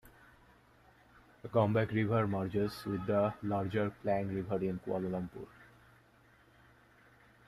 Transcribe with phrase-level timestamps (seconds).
[1.45, 5.45] Gombak River merges with the larger Klang River in Kuala Lumpur.